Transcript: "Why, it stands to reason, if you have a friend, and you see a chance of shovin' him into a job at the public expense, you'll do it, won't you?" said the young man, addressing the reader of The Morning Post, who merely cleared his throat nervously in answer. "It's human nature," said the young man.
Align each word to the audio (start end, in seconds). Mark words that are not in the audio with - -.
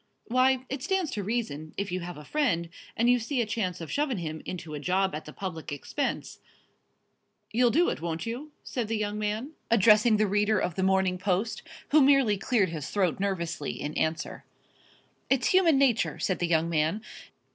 "Why, 0.25 0.65
it 0.67 0.81
stands 0.81 1.11
to 1.11 1.21
reason, 1.23 1.75
if 1.77 1.91
you 1.91 1.99
have 1.99 2.17
a 2.17 2.25
friend, 2.25 2.69
and 2.97 3.07
you 3.07 3.19
see 3.19 3.39
a 3.39 3.45
chance 3.45 3.79
of 3.79 3.91
shovin' 3.91 4.17
him 4.17 4.41
into 4.45 4.73
a 4.73 4.79
job 4.79 5.13
at 5.13 5.25
the 5.25 5.31
public 5.31 5.71
expense, 5.71 6.39
you'll 7.51 7.69
do 7.69 7.87
it, 7.89 8.01
won't 8.01 8.25
you?" 8.25 8.51
said 8.63 8.87
the 8.87 8.97
young 8.97 9.19
man, 9.19 9.51
addressing 9.69 10.17
the 10.17 10.25
reader 10.25 10.57
of 10.57 10.73
The 10.73 10.81
Morning 10.81 11.19
Post, 11.19 11.61
who 11.89 12.01
merely 12.01 12.35
cleared 12.35 12.69
his 12.69 12.89
throat 12.89 13.19
nervously 13.19 13.79
in 13.79 13.93
answer. 13.93 14.43
"It's 15.29 15.49
human 15.49 15.77
nature," 15.77 16.17
said 16.17 16.39
the 16.39 16.47
young 16.47 16.67
man. 16.67 17.03